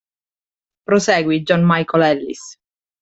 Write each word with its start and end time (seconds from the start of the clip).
Prosegui, 0.89 1.43
John 1.45 1.67
Micael 1.73 2.07
Ellis. 2.09 2.43